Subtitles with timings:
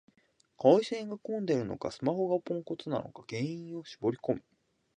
[0.57, 4.43] 回線が混んでるのか、スマホがポンコツなのか原因を絞りこむ